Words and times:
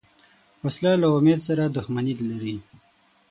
وسله 0.65 0.93
له 1.01 1.07
امید 1.17 1.39
سره 1.47 1.63
دښمني 1.75 2.13
لري 2.29 2.55